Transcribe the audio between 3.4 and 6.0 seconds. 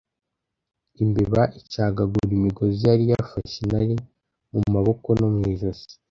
intare mu maboko no mu ijosi